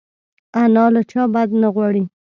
انا 0.61 0.85
له 0.93 1.01
چا 1.11 1.23
بد 1.33 1.49
نه 1.61 1.67
غواړي 1.75 2.03